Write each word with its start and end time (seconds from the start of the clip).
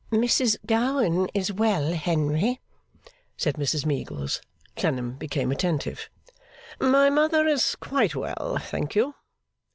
'Mrs 0.11 0.57
Gowan 0.65 1.29
is 1.35 1.53
well, 1.53 1.93
Henry?' 1.93 2.59
said 3.37 3.53
Mrs 3.53 3.85
Meagles. 3.85 4.41
(Clennam 4.75 5.11
became 5.15 5.51
attentive.) 5.51 6.09
'My 6.79 7.11
mother 7.11 7.45
is 7.45 7.75
quite 7.75 8.15
well, 8.15 8.57
thank 8.59 8.95
you. 8.95 9.13